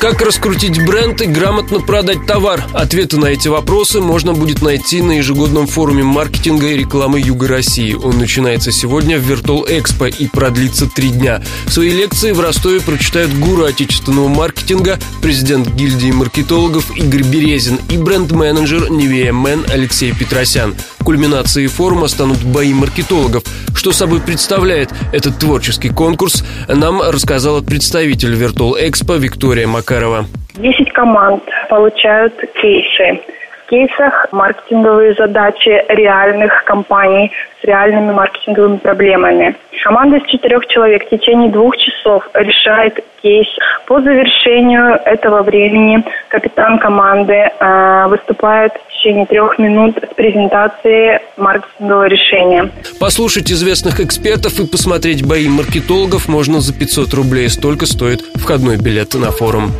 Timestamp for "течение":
41.10-41.50, 48.92-49.26